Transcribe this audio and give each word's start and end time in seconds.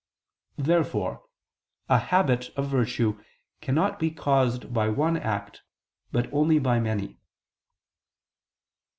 Therefore 0.57 1.25
a 1.87 1.99
habit 1.99 2.49
of 2.57 2.65
virtue 2.67 3.23
cannot 3.61 3.99
be 3.99 4.09
caused 4.09 4.73
by 4.73 4.89
one 4.89 5.15
act, 5.15 5.61
but 6.11 6.27
only 6.33 6.57
by 6.57 6.79
many. 6.79 7.19